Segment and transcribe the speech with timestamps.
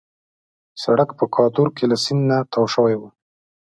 [0.83, 3.09] سړک په کادور کې له سیند نه تاو شوی وو.